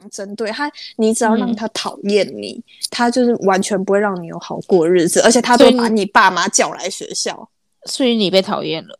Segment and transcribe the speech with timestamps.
[0.00, 7.50] 常针对他，你只要让他讨厌你，嗯、他就是完全不会让你有好过日子，而且他都把你爸妈叫来学校，
[7.84, 8.98] 所以你被讨厌了。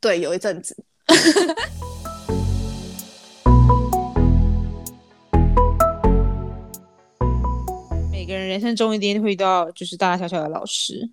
[0.00, 0.76] 对，有一阵子。
[8.10, 11.10] 每个人人生中一定会遇到就是大大小小的老师，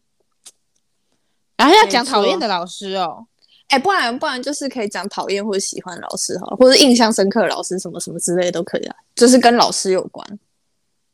[1.58, 3.28] 然后要讲讨厌的老师哦。
[3.70, 10.26] 哎，不然不然就是可以讲讨厌或者喜欢老师哈，或者印象深刻的老师什么什么之类的都可以啊，就是跟老师有关。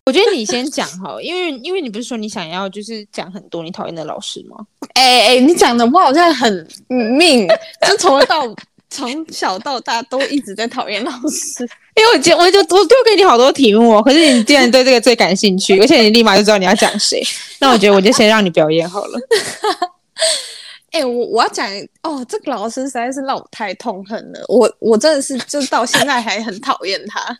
[0.06, 4.58] 我觉得你先讲哈，因为因为你不是说你想要就是讲很多你讨厌的老师吗？
[4.94, 7.48] 哎哎，你讲的我好像很命，
[7.88, 8.44] 就从到
[8.90, 11.64] 从小到大都一直在讨厌老师。
[11.96, 17.24] 因为我就我就我丢给你好多题目，可是你既然对这个最感兴趣，而且你立马就知道你要讲谁，
[17.60, 19.20] 那我觉得我就先让你表演好了。
[20.94, 21.68] 哎、欸，我我要讲
[22.04, 24.46] 哦，这个老师实在是让我太痛恨了。
[24.48, 27.36] 我我真的是就到现在还很讨厌他，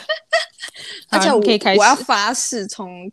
[1.10, 3.12] 而且我可以开始我要发誓，从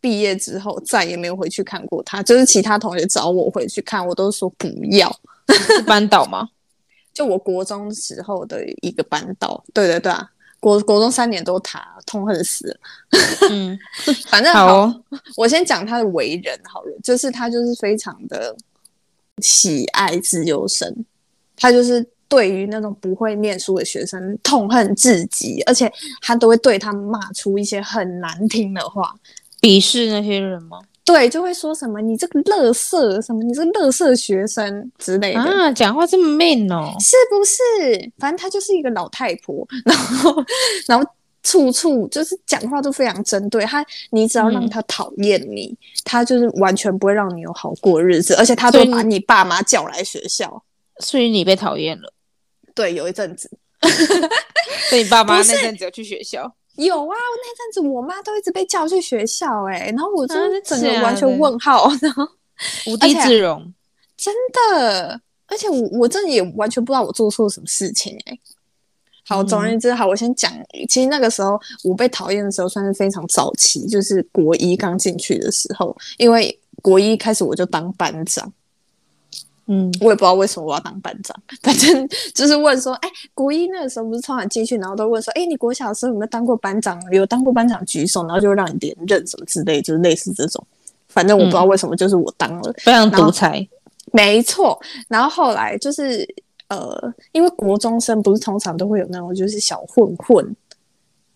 [0.00, 2.20] 毕业之后再也没有回去看过他。
[2.20, 5.08] 就是其他同学找我回去看，我都说不要。
[5.48, 6.48] 是班导吗？
[7.14, 9.62] 就我国中时候的一个班导。
[9.72, 10.28] 对对对啊，
[10.58, 12.80] 国国中三年都他痛恨死了。
[13.50, 13.78] 嗯，
[14.26, 15.04] 反正好，好哦、
[15.36, 18.52] 我先讲他的为人好了，就是他就是非常的。
[19.40, 21.04] 喜爱自由生，
[21.56, 29.14] 他就是对于那种不会念书的学生痛恨至极，而且他都会对他们骂出一些很难听的话，
[29.60, 30.78] 鄙视那些人吗？
[31.04, 38.12] 对，就会说什么你这个乐色，什么你这个乐色学生之类的啊，讲话这么 man 哦，是不是？
[38.18, 40.44] 反正他就是一个老太婆，然后，
[40.86, 41.06] 然后。
[41.42, 50.62] 处处就是讲话都非常针对他，你只要让他讨厌你，嗯、他就是完全不会让你有好过日子，而且他都把你爸妈叫来学校，
[50.98, 52.12] 所以你被讨厌了。
[52.74, 53.50] 对，有一阵子，
[54.90, 56.52] 所以你爸妈那阵子有去学校？
[56.76, 62.26] 有啊，那阵子我妈都一直被叫去学校、欸，哎，然后我就是整个完全问号，啊、 然后
[62.86, 63.72] 无地自容，
[64.16, 64.34] 真
[64.70, 68.38] 的，而且我我真的也完全不知道我做错什么事情、欸，哎。
[69.30, 70.52] 好，总而言之，好，我先讲。
[70.88, 75.96] 其实那个时候我被讨厌的时候，算是非常早期，就是国一刚进去的时候。
[76.18, 78.52] 因为国一开始我就当班长，
[79.66, 87.00] 嗯，我也不知道为什么我要当班长，反正就是问说，哎、欸，国一那个时候不是超晚进去，然后都问说，哎、欸，你国小的时候有没有当过班长？
[87.12, 90.66] 有当过班长举手，然后就会让你连任什么之类，就是类似这种。
[91.06, 93.64] 反正我不知道为什么，就是我当了，嗯、非常独裁。
[94.12, 94.76] 没错，
[95.06, 96.26] 然后后来就是。
[96.70, 100.56] 呃，因为国中生不是通常都会有那种就是小混混，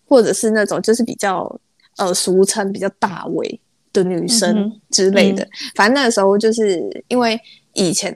[0.07, 1.59] 或者是那种就是比较
[1.97, 3.59] 呃俗称比较大尾
[3.91, 5.43] 的女生之类的。
[5.43, 7.37] 嗯嗯、反正那个时候就是因为
[7.73, 8.13] 以前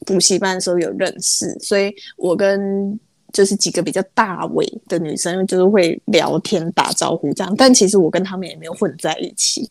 [0.00, 2.98] 补习班的时候有认识，所以我跟
[3.32, 9.70] 就是几个比较大尾的女生就是会聊天打招呼这样，但其实我跟他们也没有混在一起。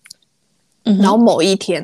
[0.86, 1.84] 然后某一天，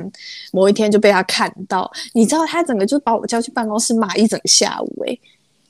[0.54, 5.20] 某一天就被他看到，你知道他整个就把我叫去办公室骂一整个下午，诶，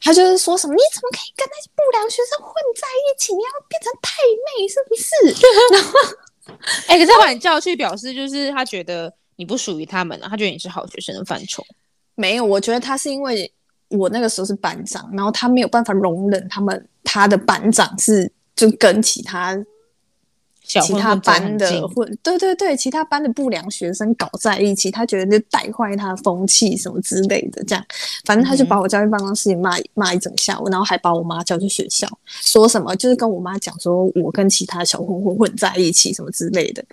[0.02, 3.34] 他就是说什么，你怎么可以跟那些不良学生混在一起？
[3.34, 4.12] 你要变成太
[4.46, 5.48] 妹是不是？
[5.74, 11.66] 然后，哎、欸，可是他把你叫去，表示就是他觉得你不属于他们了，他觉得你是好学生的范畴。
[12.16, 13.50] 没有，我觉得他是因为
[13.88, 19.58] 我那个时候是班长，然后他没有办法容忍他们他的班长是就跟其他。
[20.80, 27.86] 其他班的混，对对对，其他班的不良学生搞在一起，他觉得就带坏他的风气什么之类的，这样，
[28.26, 36.84] 反正他就把我叫去办公室里骂骂一整下午，然后还把我妈叫去学校，说什么就是跟我妈讲说我跟其他小混混混在一起什么之类的，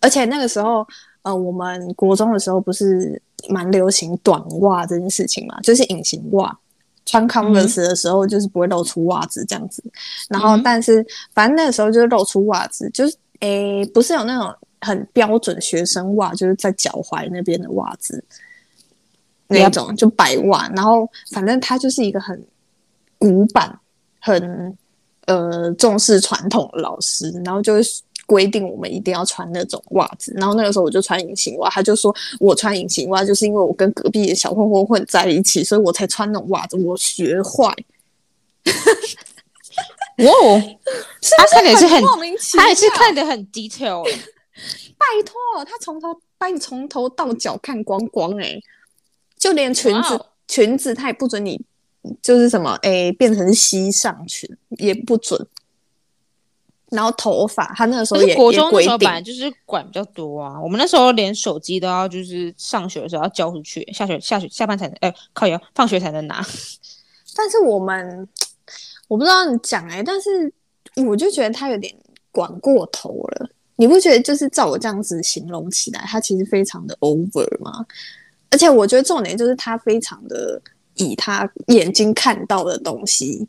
[0.00, 0.86] 而且那个时候，
[1.22, 6.58] 呃，我们国中的时候不是蛮流行短袜这件事情嘛，就是隐形袜。
[7.04, 9.90] 穿 Converse 的时候就是不会露出袜子这样子，嗯、
[10.30, 11.04] 然后但是
[11.34, 18.24] 反正那个时候就是露出袜子，就是诶不是有那种很标准学生袜，就是在脚踝那边的袜子
[19.48, 22.42] 那种就白袜，然后反正他就是一个很
[23.18, 23.78] 古板、
[24.20, 24.76] 很
[25.26, 28.02] 呃重视传统的老师，然后就是。
[28.26, 37.74] 规定我们一定要穿那种袜子，然后那个时候我就穿隐形袜，他就说我穿隐形袜就是因为我跟隔壁的小混混混在一起，所以我才穿那种袜子，我学坏。
[40.18, 40.62] 哇哦，
[41.36, 44.04] 他看的是很莫名其妙，他也是看得很 detail。
[44.96, 46.08] 拜托，他从头
[46.38, 48.62] 把你从头到脚看光光哎、欸，
[49.36, 51.60] 就连裙子 Wow 裙子他也不准你，
[52.22, 54.48] 就是什么哎、欸、变成膝上裙
[54.78, 55.44] 也不准。
[56.92, 60.60] 然后头发，他那个时候也国中的时候本来就是管比较多啊。
[60.60, 66.44] 我们那时候连手机都要，就是上学的时候要交出去，下学下学下班才能，哎，靠要，放学才能拿。
[67.34, 68.28] 但是我们，
[69.08, 70.52] 我不知道你讲哎、欸，但是
[71.06, 71.92] 我就觉得他有点
[72.30, 73.50] 管过头了。
[73.76, 77.84] 你不觉得就是照我这样子形容起来，他其实非常的 over 吗？
[78.50, 80.60] 而且我觉得重点就是他非常的
[80.96, 83.48] 以他眼睛看到的东西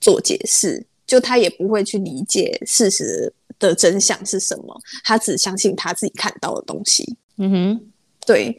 [0.00, 7.16] 做解释，就他也不会去理解事实的真相是什么，他只相信他自己看到的东西。
[7.38, 7.90] 嗯哼，
[8.26, 8.56] 对，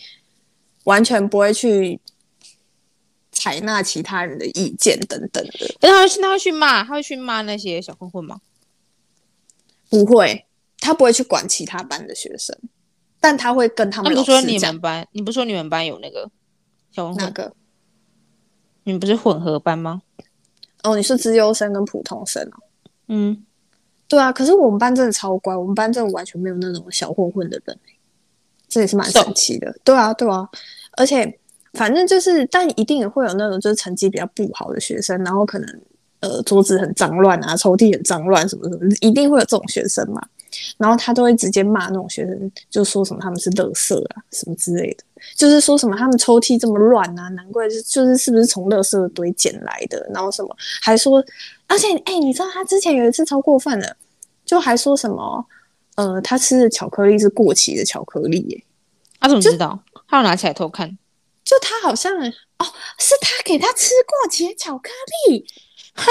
[0.86, 2.00] 完全不会去
[3.31, 5.75] 采纳其他人的意见等等的。
[5.80, 8.42] 但他会他会去骂，他会去骂那些小混混吗？
[9.90, 10.48] 不会，
[10.80, 12.57] 他不会去管其他班的学生，
[13.19, 14.12] 但他会跟他们。
[14.12, 16.31] 你不说你们班，你不说你们班有那个
[16.92, 17.25] 小混混？
[17.25, 17.54] 哪个？
[18.86, 20.02] 你们不是混合班吗？
[20.84, 22.64] 哦，你是资优生跟普通生哦。
[23.08, 23.46] 嗯。
[24.08, 27.78] 对啊，可是我们班真的超乖，我们班真的完全没有那种小混混的人，
[28.68, 29.72] 这也是蛮神奇的。
[29.84, 30.50] 对啊，对啊，
[30.98, 31.38] 而且
[31.74, 35.81] 反正就是，但一定也会有那种就是成绩比较不好的学生，然后可能
[36.22, 40.20] 呃桌子很脏乱啊，抽屉很脏乱什么什么，一定会有这种学生嘛。
[40.78, 45.04] 然后他都会直接骂那种学生，就说什么他们是垃圾啊什么之类的，
[45.36, 51.24] 就是说什么他们抽屉这么乱啊，难怪就就是是不是从垃圾堆捡来的，然后什么还说。
[51.68, 53.96] 而且，哎、欸，你知道他之前有一次超过分的，
[54.44, 55.46] 就还说什么，
[55.96, 58.63] 呃，他吃的巧克力是过期的巧克力，耶。
[59.19, 59.80] 他怎么知道？
[60.07, 60.98] 他要拿起来偷看。
[61.44, 62.12] 就他好像，
[62.57, 62.66] 哦，
[62.98, 64.90] 是他给他吃过期的巧克
[65.28, 65.45] 力，
[65.96, 66.06] 哈，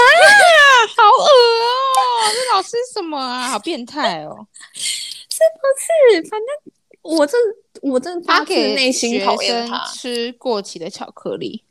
[0.95, 2.31] 好恶哦！
[2.31, 3.47] 这老师什么啊？
[3.47, 4.47] 好变态哦！
[4.75, 6.29] 是不是？
[6.29, 7.37] 反正我这
[7.81, 11.63] 我这发自内心讨厌他吃过期的巧克力。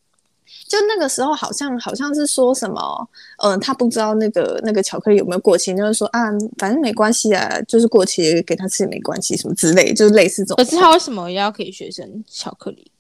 [0.67, 3.09] 就那个时候，好像好像是说什么，
[3.39, 10.57] 嗯、呃，他不知道那个那个巧克力有没有过期，就是说啊，反正没关系啊，就是过期给他吃也没关系，什么之类，就是类似这种。
[10.63, 12.91] 可是他为什么要给学生巧克力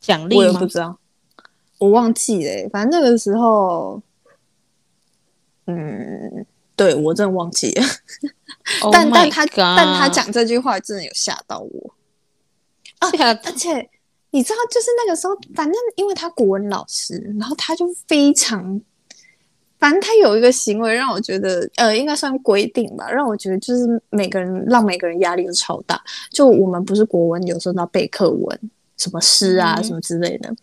[0.00, 0.36] 奖励？
[0.36, 0.96] 我也不知道，
[1.78, 2.68] 我忘记了、欸。
[2.72, 4.00] 反正那个时候，
[5.68, 6.44] 嗯，
[6.74, 7.84] 对我真的忘记了。
[8.92, 11.94] 但、oh、但他但他讲这句话真的有吓到我
[12.98, 13.08] 啊！
[13.44, 13.88] 而且。
[14.30, 18.78] 你知道，就是那个时候，反正因为他国文老师，然后他就非常，
[19.78, 25.98] 反正他有一个行为让我觉得，呃，应该算规定吧，让我觉得就是每个人让每个人压力都超大。
[26.30, 30.54] 就我们不是国文，有时候要背课文，什么诗啊、嗯、什么之类的，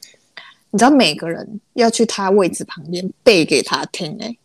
[0.70, 4.28] 你知道，每个人要去他位置旁边背给他听、欸。
[4.28, 4.38] 哎，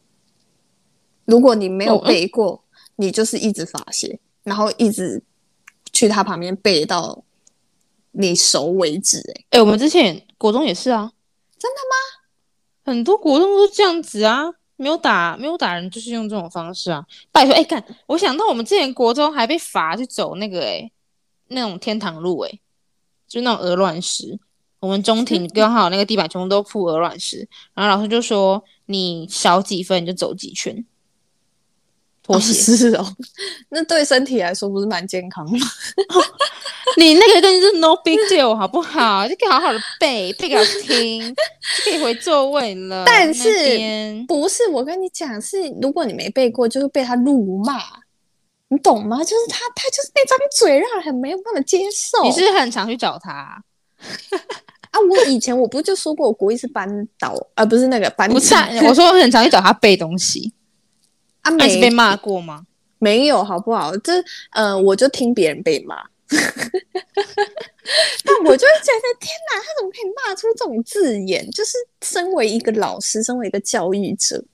[1.31, 2.61] 如果你没有背过，哦、
[2.97, 5.23] 你就是一直罚写，然后一直
[5.93, 7.25] 去他旁边背到。
[8.13, 11.13] 你熟为止、欸，哎，哎，我们之前国中也是啊，
[11.57, 12.93] 真的吗？
[12.93, 17.07] 很多国中都这样子啊，没有打，没有打人，就是用这种方式啊。
[17.31, 20.93] 拜托，哎、欸，看，我想到我们之前国中还被罚去走那个、欸，哎，
[21.51, 22.59] 那种天堂路、欸，哎，
[23.29, 24.41] 就那种鹅卵石。
[24.81, 30.85] 我们中庭刚好那个地板全部都铺鹅卵石，然后老师就说你少几分你就走几圈。
[32.31, 33.05] 我、哦、是哦，
[33.71, 35.59] 那对身体来说不是蛮健康吗？
[36.97, 39.27] 你那个真是 no big deal 好不好？
[39.27, 43.03] 就可以好好的背，背给他听，就可以回座位了。
[43.05, 47.83] 但是不是我跟你讲，是如果你没背过，就是被他辱骂，
[48.69, 49.19] 你懂吗？
[49.25, 52.23] 就是他，他就是那张嘴让人很没有办法接受。
[52.23, 53.57] 你是，是很常去找他啊？
[54.93, 56.89] 啊我以前我不是就说过，我国一是班
[57.19, 58.69] 导，而、啊、不是那个班长。
[58.87, 60.53] 我说我很常去找他背东西。
[61.43, 62.67] 啊，没被骂过吗？
[62.99, 63.97] 没有，好不好？
[63.99, 65.97] 这呃，我就听别人被骂，
[66.29, 66.41] 但
[68.45, 71.51] 我就会觉得天哪，他怎么可以骂出这种字眼？
[71.51, 74.45] 就是身为一个老师，身为一个教育者，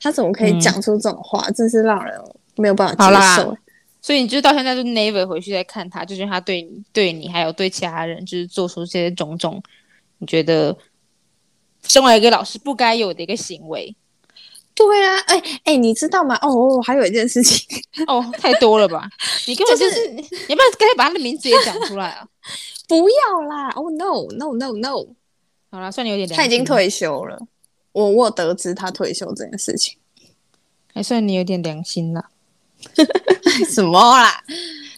[0.00, 1.50] 他怎么可以讲出这种话？
[1.50, 2.14] 真、嗯、是让人
[2.54, 3.56] 没有办法接受。
[4.00, 9.60] 所以你就到现在就 never 回去再看他，就是他对你、对你还有对其他人，就是做出这些种种，
[10.18, 10.76] 你觉得
[11.82, 13.92] 身为一个老师不该有的一个行为。
[14.74, 16.36] 对啊，哎、欸、哎、欸，你知道吗？
[16.42, 17.66] 哦，还有一件事情，
[18.08, 19.08] 哦，太多了吧？
[19.46, 22.26] 你根本就是，就是、你要不要干脆把他的名字也讲出来啊？
[22.88, 23.68] 不要啦！
[23.70, 25.06] 哦、oh,，no no no no！
[25.70, 26.36] 好啦，算你有点良心。
[26.36, 27.38] 他已经退休了，
[27.92, 29.96] 我我得知他退休这件事情，
[30.92, 32.30] 还算你有点良心啦。
[33.70, 34.42] 什么啦？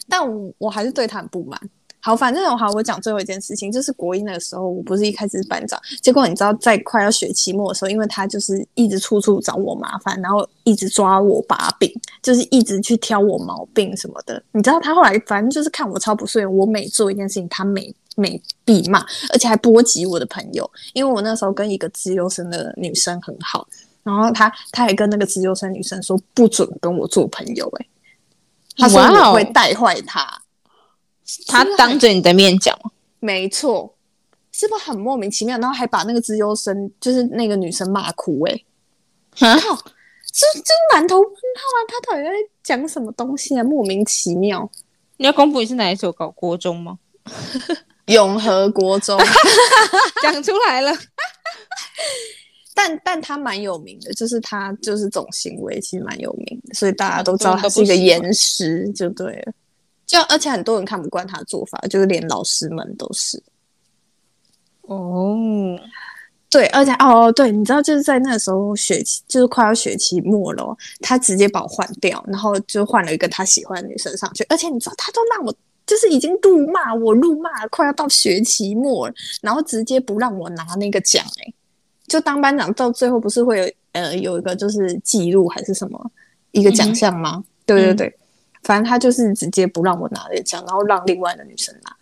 [0.09, 1.59] 但我我还是对他很不满。
[2.05, 14.39] 好，反正好，我讲最后一件事情，就是国一那个时候，我不是一开始是班长，结果你知道，在快要学期末的时候，因为他就是一直处处找我麻烦，然后一直抓我把柄，就是一直去挑我毛病什么的。
[14.51, 18.99] 你知道，他后来反正就是看我超不顺眼，我每做一件事情，他每每必骂，
[19.33, 23.67] 而且还波及我的朋友，因为我那时候跟一个资优生的女生很好，
[24.03, 27.89] 然后他他还跟那个资优生女生说不准跟我做朋友、欸，诶，
[28.77, 30.44] 他说我会带坏他。
[31.47, 32.77] 他当着你的面讲，
[33.19, 33.95] 没错，
[34.51, 35.57] 是不是很莫名其妙？
[35.57, 38.65] 然后还把那个资优生，就是那个女生骂哭、欸，
[39.39, 39.81] 哎，靠，就
[40.61, 41.77] 就满头问号啊！
[41.87, 42.29] 他到底在
[42.63, 43.63] 讲什么东西啊？
[43.63, 44.69] 莫名其妙。
[45.17, 46.99] 你要公布你是哪一所高国中吗？
[48.07, 49.17] 永和国中，
[50.21, 50.91] 讲出来了。
[52.75, 59.53] 但但他蛮有名的，就是他就是这种行为其实蛮有名的，所以大家都知道他是一个严师，就对了。
[60.05, 63.41] 就而且很多人看不惯他的做法，就是连老师们都是。
[64.81, 65.77] 哦，
[66.49, 75.53] 对，而且哦对，你知道就是在那时候学期就是快要学期末了，他直接把我换掉，然后就换了一个他喜欢的女生上去，而且你知道他都让我
[75.87, 81.53] 就是已经怒骂我怒骂快要到学期末了，然后直接不让我拿那个奖哎。
[82.07, 86.11] 就当班长到最后不是会有呃有一个就是记录还是什么
[86.51, 87.37] 一个奖项吗？
[87.37, 88.24] 嗯、对对对、嗯，
[88.65, 91.95] 反正他就是直接不让我拿这个奖，然后让另外的女生拿。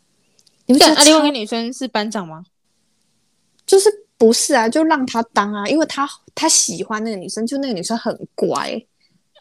[0.66, 2.46] 你们讲啊，另外一个女生是班长吗？
[3.68, 8.82] 就是不是啊，就让他当啊，因为他他喜欢那个女生，就那个女生很乖，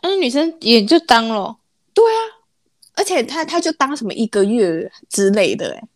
[0.02, 1.56] 那、啊、女生也就当了。
[1.94, 2.18] 对啊，
[2.94, 5.88] 而且他他就当什么一个月之类的哎，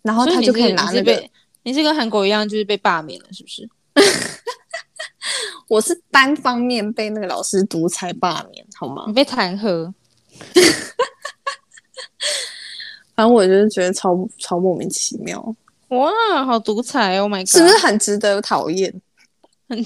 [0.00, 1.12] 然后他就可以拿那个。
[1.12, 1.30] 你是，
[1.64, 3.68] 你是跟韩国一样，就是被罢免了，是不是？
[5.68, 9.04] 我是单方面被那个老师独裁罢免，好吗？
[9.06, 9.92] 你被弹劾，
[13.14, 15.54] 反正我就是觉得超超莫名其妙。
[15.88, 16.10] 哇，
[16.44, 18.92] 好独裁！Oh my god，是不是很值得讨厌？
[19.68, 19.84] 很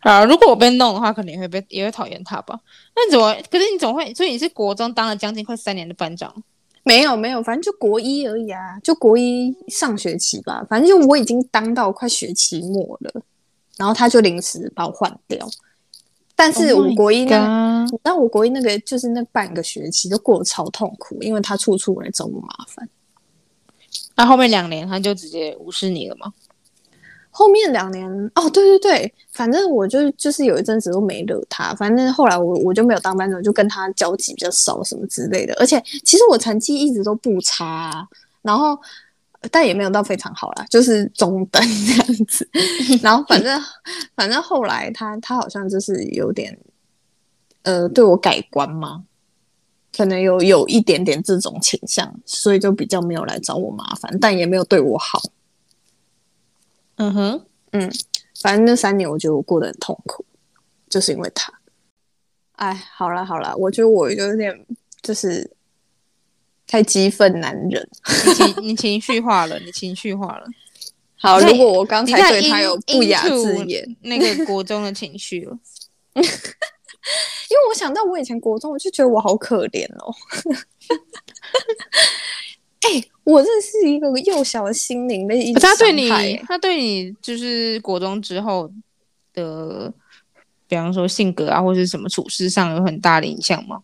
[0.00, 2.58] 啊，如果我被弄的话，可能也会被也会讨厌他吧？
[2.94, 3.34] 那怎么？
[3.50, 6.32] 可是你总会，所以你是国中当了将近快三年的班长。
[6.84, 10.64] 没有没有，反正就国一而已啊，就国一上学期吧。
[10.70, 13.12] 反正就我已经当到快学期末了，
[13.76, 15.44] 然后他就临时把我换掉。
[16.36, 22.88] 但是我国一那，那、oh、我国一那个就是那半个学期都过得超痛苦，因为他处处来找我麻烦。
[24.14, 26.32] 那、啊、后面两年他就直接无视你了吗？
[27.30, 35.52] 后面两年哦，对对对，反正我就就是有一阵子都没惹他，反正后来我我就没有当班长，就跟他交集比较少什么之类的。
[35.54, 38.08] 而且其实我成绩一直都不差、啊，
[38.40, 38.78] 然后
[39.50, 42.48] 但也没有到非常好啦，就是中等这样子。
[43.02, 43.60] 然后反正
[44.16, 46.58] 反正后来他他好像就是有点
[47.62, 49.04] 呃对我改观嘛，
[49.96, 55.20] 可能有有一点点这种倾向，所以就比较没有来找我麻烦，但也没有对我好。
[56.96, 57.92] 嗯哼，嗯，
[58.40, 60.24] 反正那三年我觉得我过得很痛苦，
[60.88, 61.52] 就是因为他。
[62.52, 64.66] 哎，好了好了，我觉得我有点
[65.02, 65.50] 就是
[66.66, 67.88] 太激愤难忍，
[68.26, 70.46] 你情 你情绪化了，你情绪化了。
[71.18, 75.58] 好，如果我刚才对他有不雅字眼，那个国中的情绪了，
[76.14, 80.14] 因为我想到我以前国中，我就觉得我好可怜哦。
[82.80, 85.60] 哎、欸，我这是一个幼小的心灵的一种。
[85.60, 88.70] 他对你，他对你就是国中之后
[89.32, 89.92] 的，
[90.68, 93.82] 比方说性格啊，或者是什么处事上有很大的影响吗？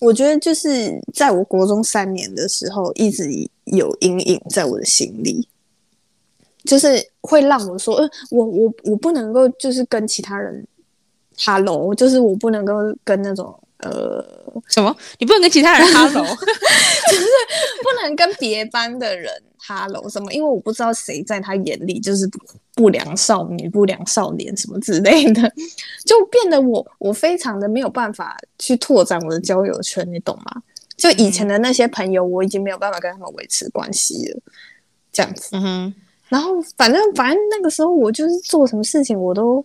[0.00, 3.30] 我觉得就是在我国中三年的时候，一直
[3.64, 5.46] 有阴影在我的心里，
[6.64, 10.66] 就是会让我说，呃，我我我不能够就是跟其他人
[11.44, 13.56] ，Hello，就是我不能够跟那种。
[13.82, 14.22] 呃，
[14.68, 14.94] 什么？
[15.18, 17.26] 你不能跟其他人哈喽， 就是
[17.82, 20.30] 不能跟别班的人哈喽什么？
[20.34, 22.28] 因为我不知道谁在他眼里就是
[22.80, 25.42] 不良少女、不良少年什么之类的，
[26.06, 30.62] 就变得我我非常的没有办法去拓展我的交友圈，你懂吗？
[30.96, 34.40] 就以前的那些朋友，我已经没有办法跟他们维持关系了，
[35.12, 35.50] 这样子。
[35.52, 35.94] 嗯哼。
[36.30, 39.62] 然后反正反正那个时候，我就是做什么事情，我都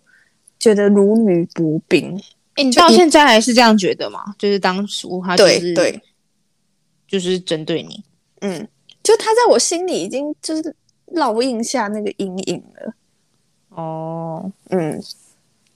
[0.60, 2.22] 觉得如履薄冰。
[2.55, 4.36] 欸、你到现在还是这样觉得吗？
[4.38, 6.01] 就是当初他就是对对，
[7.07, 8.03] 就是针对你，
[8.41, 8.67] 嗯，
[9.03, 10.75] 就他在我心里已经就是
[11.13, 12.93] 烙印下那个阴影了。
[13.75, 15.01] 哦，嗯，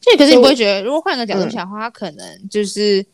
[0.02, 3.06] 这可是你不会觉得，如果换个角度想的话，他可能就是。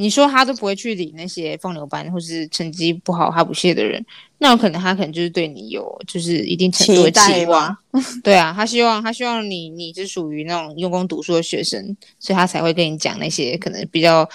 [0.00, 4.00] 你说他都不会去理那些放牛班或是成绩不好他不屑的人，
[4.38, 7.76] 那有可能他可能就是对你有就是一定程度的期望，
[8.22, 11.84] 对啊，他希望他希望你你是属于那种用功读书的学生，
[12.20, 14.28] 所以他才会跟你讲那些可能比较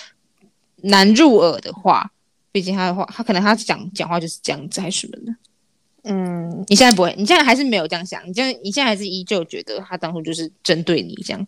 [0.82, 2.12] 难入耳的话。
[2.52, 5.34] 毕竟他的话，他可能他讲讲话就是这样子还是什么的。
[6.04, 11.48] 嗯，你现在不会，你现在还是没有这样想，你现在你现在还是依旧觉得他当初就是针对你这样。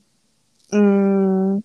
[0.71, 1.63] 嗯。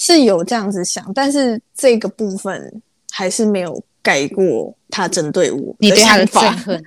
[0.00, 2.80] 是有这样子想，但是这个部分
[3.10, 5.74] 还是没有改过他针对我。
[5.80, 6.84] 你对他的憎恨，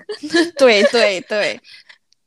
[0.58, 1.60] 对 对对，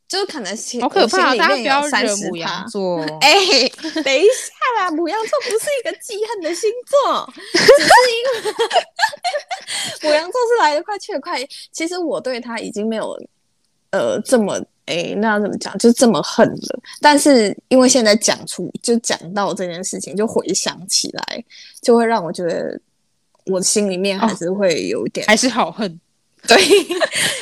[0.07, 3.01] 就是可能好可怕，大家不要惹牡羊座。
[3.21, 3.69] 哎、欸，
[4.03, 11.43] 等一下啦，牡羊座不是一个记恨的星座，只是因为 牡羊座是来得快去得快。
[11.71, 13.19] 其实我对他已经没有
[13.89, 15.75] 呃这么哎，那要怎么讲？
[15.79, 16.79] 就这么恨了。
[17.01, 21.43] 但是因为现在讲出，就讲到这件事情，就回想起来，
[21.81, 22.79] 就会让我觉得
[23.47, 25.99] 我心里面还是会有点，哦、还是好恨。
[26.47, 26.57] 对，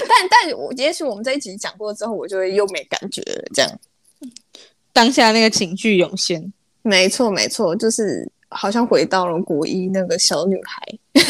[0.08, 3.44] 但但我也许我们这一集讲过之后，我就会又没感觉了。
[3.54, 3.80] 这样，
[4.92, 11.00] 当下那个情绪涌现，没错没错，就是好像回到了国一那个小女孩。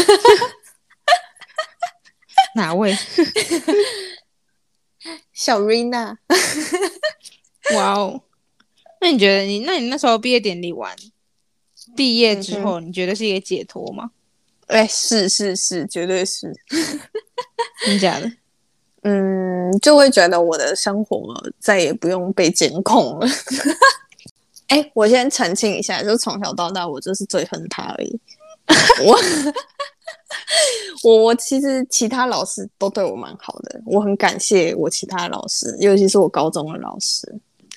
[2.56, 2.96] 哪位？
[5.34, 6.18] 小瑞娜。
[7.75, 8.22] 哇哦！
[9.01, 10.96] 那你觉得你，那你那时候毕业典礼完，
[11.96, 14.12] 毕业之后，嗯、你觉得是一个解脱吗？
[14.67, 16.53] 哎，是是是，绝对是。
[17.86, 18.32] 真假的？
[19.03, 23.27] 嗯，就会觉得我的生活再也不用被监控了。
[24.67, 28.20] 哎，我先澄清一下，就从小到大，我就是最恨他而已。
[29.05, 29.20] 我。
[31.03, 37.27] 我我其实其他老师都对我蛮好的，我很感谢我其他老师，尤其是我高中的老师，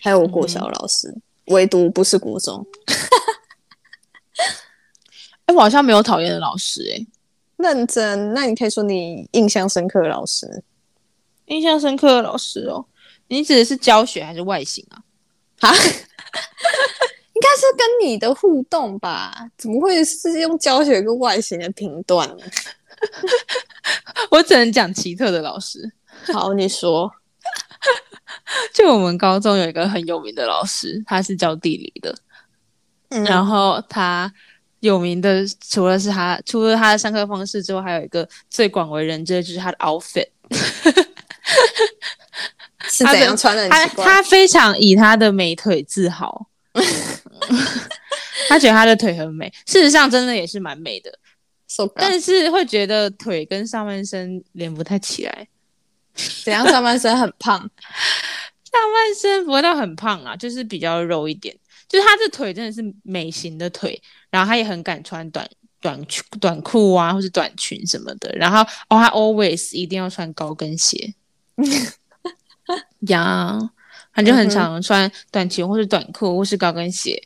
[0.01, 2.65] 还有我国小老师，嗯、唯独不是国中。
[5.47, 7.07] 哎、欸，我好像没有讨厌的老师、欸，哎，
[7.57, 8.33] 认真。
[8.35, 10.63] 那你可以说你印象深刻的老师？
[11.47, 12.85] 印象深刻的老师哦，
[13.29, 15.03] 你指的是教学还是外形啊？
[15.61, 15.73] 啊？
[17.37, 19.49] 应该是跟你的互动吧？
[19.57, 22.45] 怎么会是用教学跟外形的评断呢？
[24.33, 25.93] 我只能讲奇特的老师。
[26.33, 27.11] 好，你说。
[28.75, 32.13] 就我们高中有一个很有名的老师，他是教地理的。
[33.11, 33.23] 嗯。
[33.25, 34.33] 然后他
[34.87, 40.29] 有名的除了是他，除了他的上课方式之外，还有一个最广为人知的就是他的 outfit。
[42.89, 43.69] 是怎样穿的？
[43.69, 46.47] 他他非常以他的美腿自豪。
[48.49, 51.11] 他觉得他的腿很美，事实上真的也是蛮美的
[51.67, 55.49] ，so、但是会觉得腿跟上半身连不太起来。
[56.45, 56.65] 怎样？
[56.69, 57.59] 上半身很胖？
[58.71, 61.57] 上半身不会到很胖啊，就是比较肉一点。
[61.89, 64.01] 就是他这腿真的是美型的腿，
[64.31, 65.49] 然后他也很敢穿短
[65.81, 68.31] 短裙、短裤啊，或是短裙什么的。
[68.37, 71.15] 然后哦，他 always 一定要穿高跟鞋。
[73.09, 73.59] 呀。
[73.59, 73.71] yeah.
[74.13, 77.23] 他就很常穿短裙或是短裤或是高跟鞋，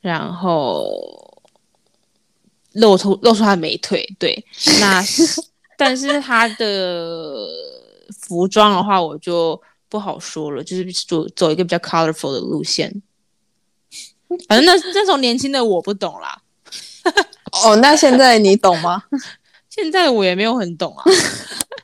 [0.00, 1.40] 然后
[2.72, 4.04] 露出露出他的美腿。
[4.18, 4.44] 对，
[4.80, 5.00] 那
[5.78, 7.46] 但是他的
[8.26, 12.92] 服装的话，我就不好说了，就是走走一个比较 colorful 的路线。
[14.48, 16.42] 反正那那时候年轻的我不懂啦。
[17.64, 19.02] 哦，那现在你懂吗？
[19.68, 21.04] 现在我也没有很懂啊。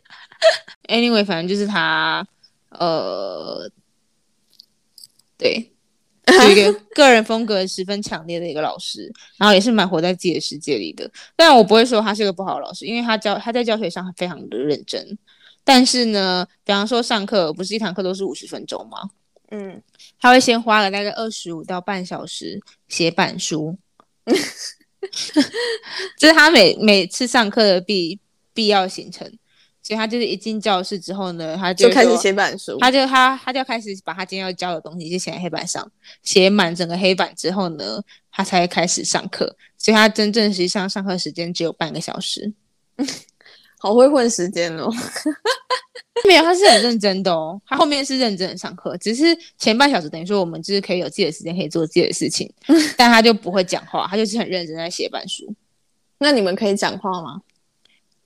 [0.89, 2.27] Anyway，反正就是他，
[2.71, 3.71] 呃。
[5.41, 5.71] 对，
[6.27, 11.09] 有一个个人风格十分强烈的一个老师，然后也是蛮活在自己的世界里的。
[11.37, 15.17] 但我不会说他是个不好的老师，因为他教他在教学上非常的认真。
[15.63, 18.99] 但是呢，比方说上课不是一堂课都是五十分钟吗？
[19.51, 19.83] 嗯，
[20.21, 23.77] 他会先花了大概二十五到半小时写板书，
[26.19, 28.21] 这是他每每次上课的必
[28.53, 29.31] 必要行程。
[29.81, 35.91] 所以他就是一进教室之后呢，他就，就开始写板书，他就他他就开始把他今天要教的东西就写在黑板上，
[36.23, 39.57] 写满整个黑板之后呢，他才开始上课。
[39.79, 42.53] 所以他真正实际上上课时间只有半个小时，
[43.81, 44.93] 好会混时间哦。
[46.27, 47.61] 没有，他是很认真的哦。
[47.67, 49.25] 他后面是认真的上课，只是
[49.59, 52.53] 前半小时等于说我们就是可以有自己的时间，可以做自己的事情，
[52.97, 55.53] 但他就不会讲话，他就是很认真在写板书。
[56.19, 57.41] 那你们可以讲话吗？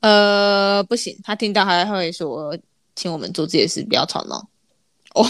[0.01, 2.57] 呃，不行，他听到还会说，
[2.95, 4.49] 请我们做这些事，不要吵闹。
[5.15, 5.25] 哦，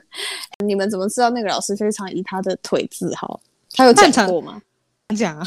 [0.64, 3.40] 你们怎么知道那个老师非常以他的腿自豪？
[3.72, 4.62] 他有讲过吗？
[5.16, 5.46] 讲啊，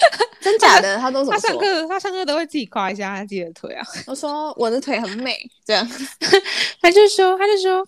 [0.40, 0.96] 真假的？
[0.98, 1.48] 他都怎么说？
[1.50, 3.86] 他上课，他上课都会自己夸一下他自己的腿啊。
[4.06, 5.88] 我说我的腿很美，这样，
[6.80, 7.86] 他就说，他就说，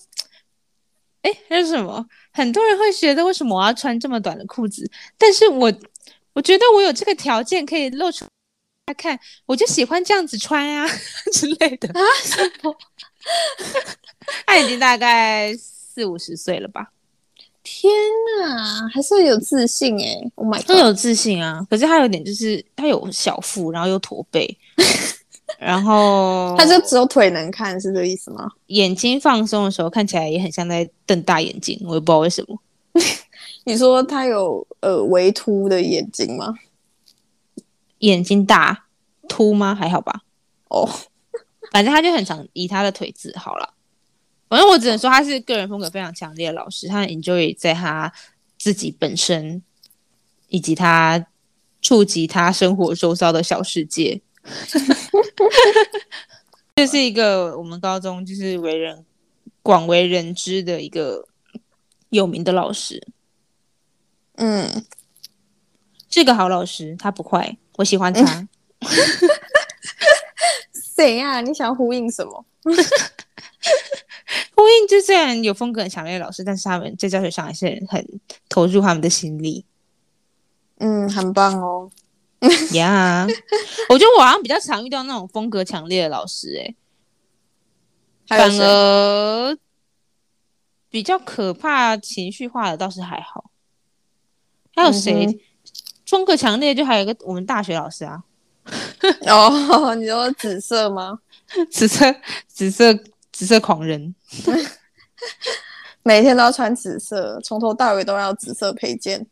[1.22, 2.06] 哎，还有什么？
[2.32, 4.88] 很多人会觉得为什么我要穿这么短的裤子？
[5.18, 5.72] 但是我
[6.32, 8.24] 我觉得我有这个条件可以露出。
[8.86, 10.90] 他看，我就喜欢这样子穿呀、啊、
[11.32, 12.04] 之类的啊。
[12.22, 12.76] 什么？
[14.44, 16.88] 他已经大概四五十岁了吧？
[17.64, 17.90] 天
[18.38, 21.66] 哪，还是有自信哎、欸！Oh my God，他有自信啊。
[21.68, 24.56] 可是他有点就是他有小腹，然后又驼背，
[25.58, 28.50] 然后他就只有腿能看，是这个意思吗？
[28.66, 32.58] 眼睛放松的时候看起来也很像在瞪大眼睛，我也不知道为什么。
[33.64, 36.54] 你说他有呃微凸的眼睛吗？
[38.00, 38.84] 眼睛大
[39.26, 39.74] 凸吗？
[39.74, 40.20] 还好吧。
[40.68, 40.90] 哦、oh.
[41.72, 43.73] 反正他就很常以他的腿自豪了。
[44.48, 48.12] 反正我只能说他是个人风格非常强烈的老师，他 enjoy 在他
[48.58, 49.62] 自己本身
[50.48, 51.26] 以及他
[51.82, 54.20] 触及他生活周遭的小世界。
[56.76, 59.04] 这是一个我们高中就是为人
[59.62, 61.26] 广为人知的一个
[62.10, 63.06] 有名的老师。
[64.36, 64.84] 嗯，
[66.10, 68.48] 是个好老师，他不坏，我喜欢他。
[70.96, 71.40] 谁呀、啊？
[71.40, 72.44] 你想要呼应什么？
[74.54, 78.06] 呼应就虽然有风格很强烈的老师，但是他们在教学上还是很
[78.48, 79.64] 投入他们的心力。
[80.78, 81.90] 嗯，很棒哦。
[82.72, 83.36] 呀 Yeah，
[83.88, 86.76] 我觉得我好像比较常遇到那种风格强烈的老师、欸，
[88.28, 89.56] 哎，反而
[90.90, 93.50] 比较可怕、情绪化的倒是还好。
[94.76, 95.40] 还有谁、嗯、
[96.04, 96.74] 风格强烈？
[96.74, 98.22] 就还有一个我们大学老师啊。
[99.26, 101.20] 哦， 你说紫色吗？
[101.70, 102.14] 紫色，
[102.48, 102.92] 紫色，
[103.34, 104.14] 紫色狂人，
[106.04, 109.26] 每天都要穿紫色，从头到尾都要紫色配件。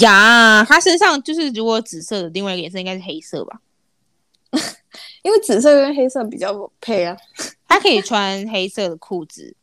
[0.00, 3.60] 呀，他身上就是如果紫色的另外一个颜色应该是黑色吧？
[5.22, 7.16] 因为紫色跟黑色比较配啊。
[7.68, 9.54] 他可以穿黑色的裤子，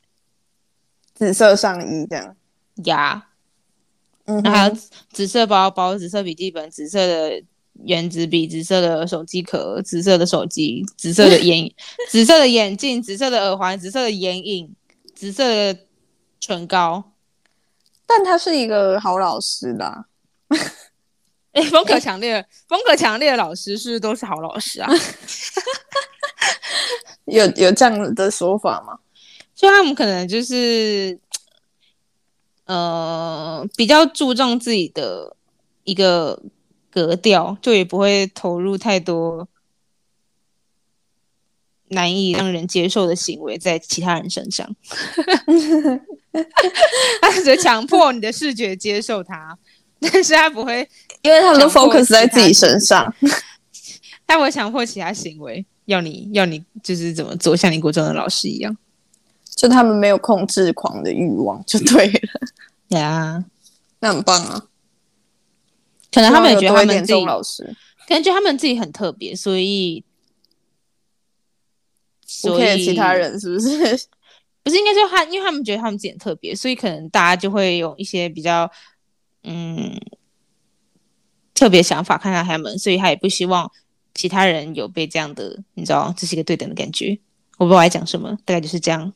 [1.14, 2.36] 紫色上衣这样。
[2.86, 3.28] 呀，
[4.26, 4.78] 嗯还有
[5.12, 7.44] 紫色包包、紫色笔记本、紫色的。
[7.84, 11.70] 原子笔、紫色的手机壳、紫色的手机、紫色的眼、
[12.10, 14.74] 紫色的眼镜、紫色的耳环、紫色的眼影、
[15.14, 15.80] 紫色的
[16.40, 17.12] 唇膏。
[18.08, 20.06] 但他是一个好老师啦。
[21.52, 24.92] 哎、欸，风格强烈、欸、风格强烈的老师是不是都是好老师啊？
[27.26, 29.00] 有有这样的说法吗？
[29.56, 31.18] 就他们可能就是，
[32.66, 35.36] 呃，比较注重自己的
[35.84, 36.42] 一个。
[36.96, 39.46] 格调就也不会投入太多
[41.90, 44.74] 难以让人接受的行为在其他人身上，
[47.22, 49.58] 他只是强迫你的视觉接受他，
[50.00, 50.88] 但是他不会，
[51.22, 53.14] 因为他们都 focus 在自己身上，
[54.26, 58.76] 他不会强迫其他行为要你要你就是怎么做，像你国中的老师一样，
[59.54, 63.44] 就他们没有控制狂的欲望就对了，呀，
[64.00, 64.66] 那很棒啊。
[66.16, 67.76] 可能他们也觉得他们自己，老师
[68.08, 70.04] 感觉他们自己很特别，所以，
[72.26, 74.08] 所以其他人是不是？
[74.64, 78.72] 不是应该说他，因为他们觉得他们自己很特别，所以可能大家就会有一些比较
[79.44, 79.96] 嗯
[81.54, 83.72] 特别想法看看他们，所以他也不希望
[84.16, 87.20] 其他人有被这样的，你知道，这是一个对等的感觉。
[87.58, 89.14] 我不知道我在讲什么，大概就是这样。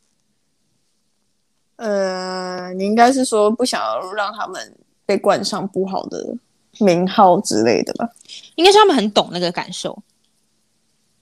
[1.76, 4.76] 呃，你应该是说不想要让他们。
[5.10, 6.36] 被冠上不好的
[6.78, 8.08] 名号之类的吧，
[8.54, 10.00] 应该是他们很懂那个感受，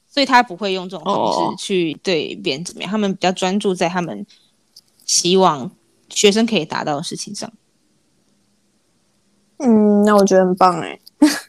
[0.07, 2.91] 所以他不会用这种方式去对别人怎么样。
[2.91, 2.93] Oh.
[2.93, 4.27] 他们比较专注在他们
[5.07, 5.71] 希望
[6.11, 7.51] 学生可以达到的事情上。
[9.57, 11.01] 嗯，那我觉得很棒哎，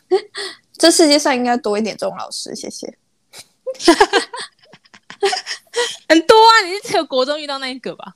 [0.72, 2.98] 这世界上应该多一点这种老师，谢谢。
[6.08, 8.16] 很多啊，你是只有国中遇到那一个吧？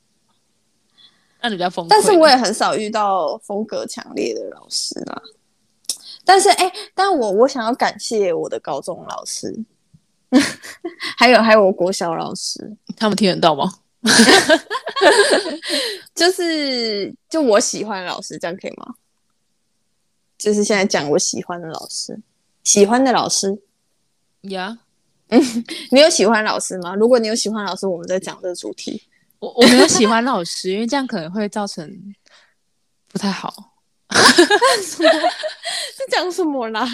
[1.46, 5.22] 那比较疯，但是我也很少遇到风格强烈的老师啦。
[6.24, 9.54] 但是，哎、欸，但我我想要感谢我的高中老师，
[11.18, 13.70] 还有还有我国小老师，他们听得到吗？
[16.14, 18.94] 就是就我喜欢的老师，这样可以吗？
[20.38, 22.18] 就是现在讲我喜欢的老师，
[22.62, 23.58] 喜欢的老师
[24.42, 24.78] 呀。
[25.28, 25.42] 嗯，
[25.92, 26.94] 你有喜欢老师吗？
[26.94, 29.02] 如果你有喜欢老师，我们再讲这个主题。
[29.44, 31.86] 我我没有喜欢老师，因为这样可能会造成
[33.08, 33.52] 不太好。
[34.80, 35.02] 是
[36.10, 36.88] 讲什么啦？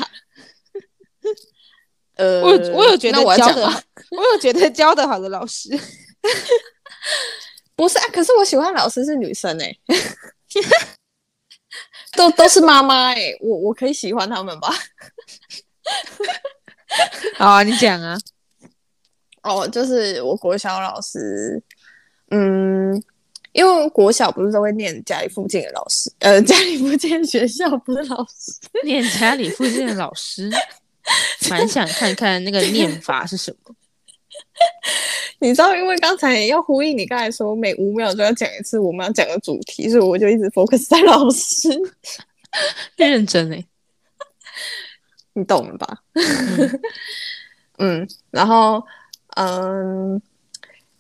[2.16, 3.62] 呃，我我有觉得教的，
[4.10, 5.68] 我有觉得教的好的老师，
[7.76, 8.04] 不是啊？
[8.12, 9.78] 可是我喜欢老师是女生哎、欸，
[12.12, 14.74] 都都是妈妈哎，我我可以喜欢他们吧？
[17.38, 18.18] 好啊，你讲啊。
[19.42, 21.62] 哦，就是我国小老师。
[22.31, 23.03] 嗯，
[23.53, 28.53] 因为国小不是都会念家里附近的老师，呃，家里附近的学校不是老师，
[28.85, 30.51] 念家里附近的老师，
[31.51, 33.75] 蛮想看看那个念法是什么。
[35.40, 41.69] 你知道，因为刚才要呼应你刚才说每五秒就要讲一次我们要讲的主题，所以我就一直 focus 在老师，
[42.97, 43.64] 认真哎，
[45.33, 45.99] 你懂了吧？
[46.14, 46.81] 嗯，
[47.79, 48.85] 嗯，然后
[49.37, 50.21] 嗯。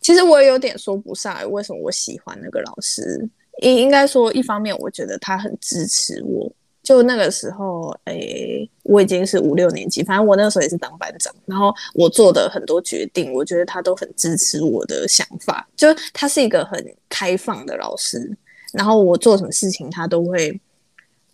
[0.00, 3.28] 其实我也有点说不上来，为什么我喜欢那个老师。
[3.62, 6.50] 应应该说，一方面我觉得他很支持我。
[6.82, 11.32] 就那个时候，诶，我已经是五六年级，反正我那个时候也是当班长。
[11.44, 15.68] 然后我做的很多决定，我觉得他都很支持我的想法。
[15.76, 18.34] 就他是一个很开放的老师，
[18.72, 20.58] 然后我做什么事情，他都会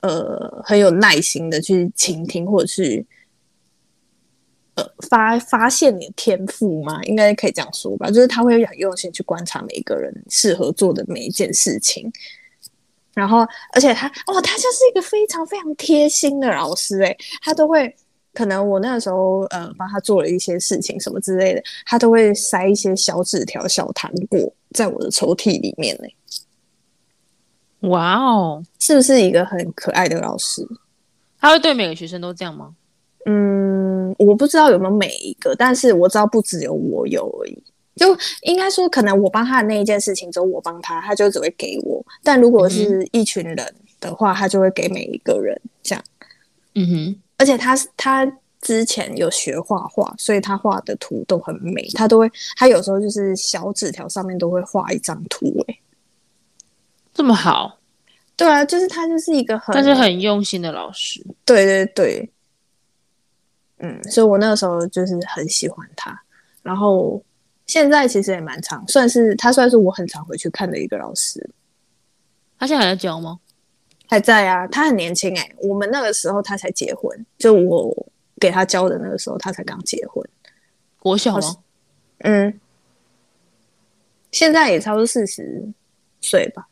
[0.01, 3.03] 呃很有耐心的去倾听，或者是
[4.77, 7.03] 呃发发现你的天赋吗？
[7.03, 12.11] 应该可以这样说吧，就是他会很用心去观察每一个人适合做的每一件事情。
[13.15, 13.39] 然后，
[13.73, 17.97] 而且他哦，他就是一个非常非常贴心的老师诶，他都会
[18.35, 26.05] 可能我那个时候呃帮他做了一些事情什么之类的，他都会塞一些小纸条、小糖果在我的抽屉里面呢。
[27.89, 30.67] 哇哦，是不是一个很可爱的老师？
[31.41, 32.75] 他会对每个学生都这样吗？
[33.25, 37.63] 嗯，我不知道有没有每一个，但是我知道不只有我有而已。
[37.97, 42.05] 就应该说，可能我帮他的那一件事情，只有我帮他，他就只会给我。
[42.23, 46.05] 但如果是一群人的话，他就会给每一个人这样。
[46.75, 51.89] 嗯哼，而且他他之前有学画画，所以他画的图都很美。
[51.95, 55.47] 他都会，他有时候就是小纸条上面都会画一张图。
[55.69, 55.79] 哎，
[57.15, 57.79] 这么好？
[58.37, 61.25] 对啊，就是他就是一个很，但是很用心的老师。
[61.47, 62.31] 对对对，
[63.79, 66.23] 嗯，所以我那个时候就是很喜欢他，
[66.63, 67.23] 然后。
[67.67, 71.51] 现在其实也蛮常，算是他算是我很常回去看的一个老师。
[72.57, 73.41] 他现在还在教吗？
[74.07, 75.57] 还在啊，他很年轻哎、欸。
[75.59, 78.07] 我们那个时候他才结婚，就我
[78.39, 80.25] 给他教的那个时候，他才刚结婚。
[81.01, 81.57] 国小吗？
[82.19, 82.61] 嗯，
[84.31, 85.69] 现在也差不多四十
[86.21, 86.69] 岁吧。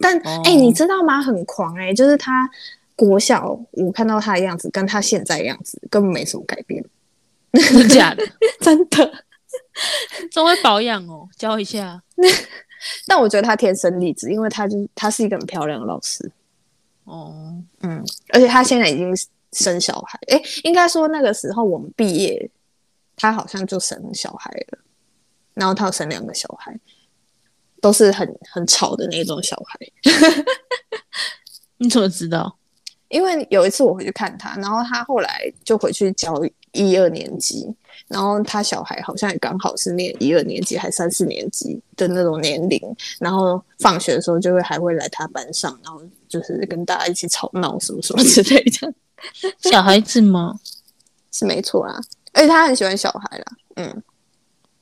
[0.00, 1.20] 但哎、哦欸，你知道吗？
[1.20, 2.48] 很狂哎、欸，就是他
[2.98, 6.84] 国小，我看到他的样子，跟他现在的样子根本没什么改变。
[7.52, 8.26] 真的假的？
[8.60, 9.24] 真的。
[10.32, 12.02] 总会保养哦，教一下。
[13.06, 16.30] 但我觉得他天生丽质，因为他就是他是一个很漂亮的老师。
[17.04, 19.14] 哦，嗯，而且他现在已经
[19.52, 22.50] 生小孩，哎，应该说那个时候我们毕业，
[23.16, 24.78] 他好像就生小孩了。
[25.54, 26.78] 然后他有生两个小孩，
[27.80, 29.78] 都是很很吵的那种小孩。
[31.78, 32.58] 你怎么知道？
[33.08, 36.34] 因为有一次我回去看他，然后他后来就回去教
[36.72, 37.74] 一二年级。
[38.06, 42.80] 然后他小孩好像也刚好是念一二年级还三四年级的那种年龄，
[43.18, 48.94] 然后放学的时候就会还会来他班上，然后就是跟大家一起吵闹什么什么 之类的。
[49.58, 50.58] 小孩子吗？
[51.32, 52.00] 是没错啊，
[52.32, 53.44] 而且他很喜欢小孩啦，
[53.76, 54.02] 嗯，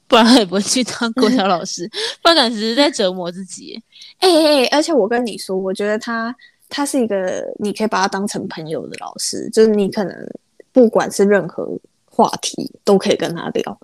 [0.06, 1.90] 不然他也不会去当国小老师，
[2.22, 3.82] 不然只是在折磨自己。
[4.20, 6.32] 哎哎哎，而且我跟你说，我觉得他
[6.68, 10.30] 他是一个你可以把他当成朋友的老师，就是你可能
[10.72, 11.78] 不管是任何。
[12.08, 13.78] 话题都可以跟他聊，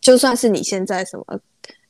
[0.00, 1.40] 就算是你现在什么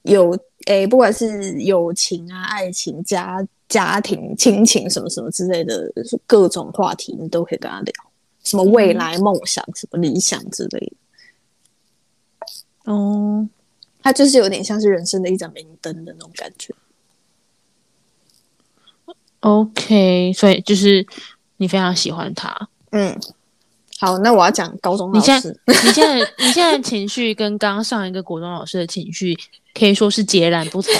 [0.04, 0.30] 有
[0.68, 5.92] 诶、欸，不管是友情啊、爱情、家家庭、亲情什么什么之类的
[6.26, 7.92] 各种话题，你都可以跟他聊。
[8.42, 10.96] 什么未来梦想、嗯、什么理想之类的。
[12.90, 13.46] 哦，
[14.02, 16.74] 他就是有点像是人生的一盏明灯的那种感觉。
[19.40, 21.06] OK，所以就是
[21.58, 23.18] 你非常喜欢他，嗯。
[23.98, 25.18] 好，那我要讲高中老师。
[25.18, 29.34] 你现在，你现在，你现在情绪跟刚刚上一个国中老师的情绪
[29.72, 30.92] 可以说是截然不同，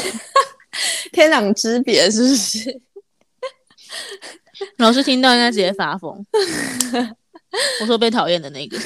[1.13, 2.81] 天壤之别，是不是？
[4.79, 6.25] 老师听到应该直接发疯。
[7.83, 8.79] 我说被讨厌的那个。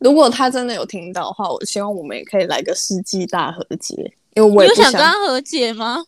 [0.00, 3.94] 如果他真的有听到的话，我希望我们也可以来个世纪大和解，
[4.34, 6.02] 因为我也不想，想跟他和解吗？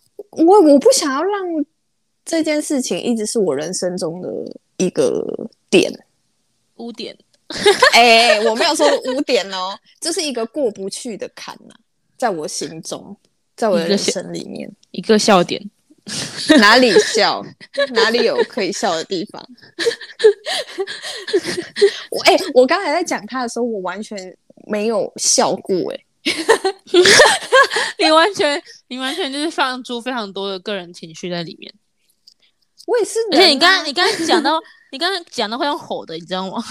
[0.45, 1.43] 我我不想要让
[2.25, 4.29] 这件事情一直是我人生中的
[4.77, 5.25] 一个。
[5.69, 5.93] 点
[6.77, 7.19] 污点，
[7.93, 11.81] 哎、欸，我没有说污点哦， 这是一个过不去的坎呐、啊，
[12.17, 13.17] 在我心中，
[13.57, 15.61] 在我的人生里面，一个笑点，
[16.61, 17.45] 哪里笑？
[17.95, 19.45] 哪里有可以笑的地方？
[22.13, 26.05] 我哎、欸，我刚才在讲他的时候，我完全没有笑过、欸，哎，
[27.99, 31.73] 你完全，你完全就是放出非常多的个人情绪在里面。
[32.87, 34.61] 我也是、啊，而且你刚刚，你刚刚讲到。
[34.93, 36.63] 你刚刚讲到会用吼的，你知道吗？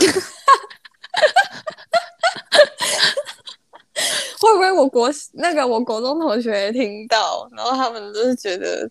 [4.40, 8.90] 会不会我国那个我国中同学听到，然后他们就是觉得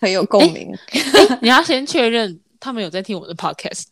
[0.00, 0.76] 很有共鸣？
[1.40, 3.84] 你要先确认他们有在听我的 podcast。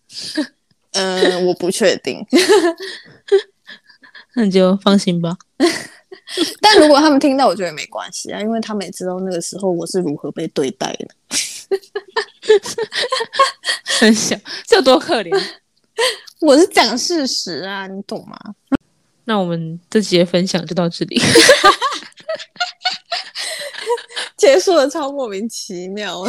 [0.90, 2.26] 嗯，我不确定，
[4.34, 5.36] 那你就放心吧。
[6.60, 11.08] 但如果他们听到，我觉得没关系啊，因为他们也知道那个时候我是如何被对待的。
[13.98, 14.36] 很小，
[14.66, 15.30] 这有多可怜？
[16.40, 18.38] 我是讲事实啊，你懂吗？
[19.24, 21.20] 那我们这节分享就到这里，
[24.36, 26.22] 结束了，超莫名其妙。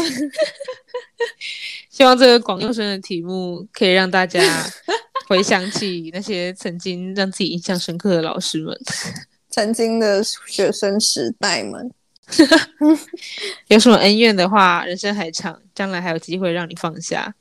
[1.90, 4.42] 希望这个广幼生的题目可以让大家
[5.28, 8.80] 回想起那些曾经让自己印象深刻的老师们，
[9.58, 11.92] 曾经的学生时代们。
[13.70, 17.34] 有什么恩怨的话，人生还长，将来还有机会让你放下。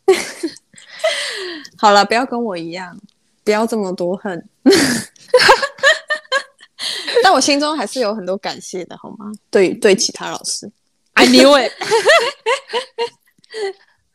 [1.77, 2.99] 好了，不要跟我一样，
[3.45, 4.49] 不要这么多恨。
[7.23, 9.31] 但我心中还是有很多感谢的，好吗？
[9.51, 10.73] 对对，其他老师
[11.13, 11.73] ，I knew it。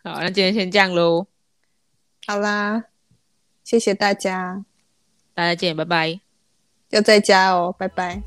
[0.03, 1.27] 好，那今天先这样喽。
[2.25, 2.85] 好啦，
[3.63, 4.65] 谢谢大家，
[5.35, 6.30] 大家见，拜拜。
[6.91, 8.21] 要在家哦，拜拜。